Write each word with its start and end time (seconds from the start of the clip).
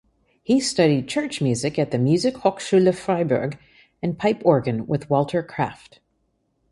He 0.41 0.59
studied 0.59 1.07
church 1.07 1.41
music 1.41 1.77
at 1.77 1.91
the 1.91 1.99
Musikhochschule 1.99 2.91
Freiburg 2.95 3.59
and 4.01 4.17
pipe 4.17 4.41
organ 4.43 4.87
with 4.87 5.11
Walter 5.11 5.43
Kraft. 5.43 5.99